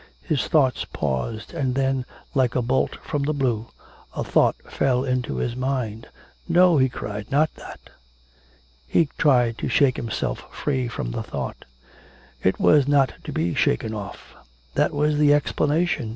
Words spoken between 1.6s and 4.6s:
then, like a bolt from the blue, a thought